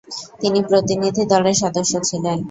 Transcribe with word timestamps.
তিনি 0.41 0.59
প্রতিনিধি 0.69 1.23
দলের 1.31 1.55
সদস্য 1.63 1.93
ছিলেন। 2.09 2.37